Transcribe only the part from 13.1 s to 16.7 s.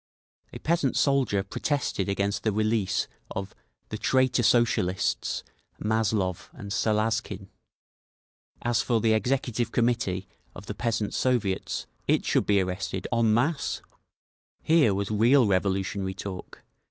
_en masse!_Here was real revolutionary talk….